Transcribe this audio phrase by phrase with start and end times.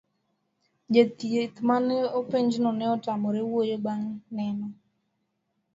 [0.95, 4.67] jachieth mane openj no ne otamore wuoyo bang' neno